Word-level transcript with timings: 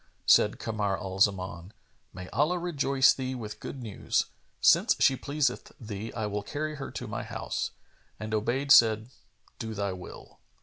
Said 0.25 0.57
Kamar 0.57 0.97
al 0.99 1.19
Zaman, 1.19 1.73
"May 2.11 2.27
Allah 2.29 2.57
rejoice 2.57 3.13
thee 3.13 3.35
with 3.35 3.59
good 3.59 3.83
news! 3.83 4.25
Since 4.59 4.95
she 4.99 5.15
pleaseth 5.15 5.73
thee, 5.79 6.11
I 6.13 6.25
will 6.25 6.41
carry 6.41 6.77
her 6.77 6.89
to 6.89 7.05
my 7.07 7.21
house;" 7.21 7.69
and 8.19 8.33
Obayd 8.33 8.71
said, 8.71 9.11
"Do 9.59 9.75
thy 9.75 9.93
will." 9.93 10.39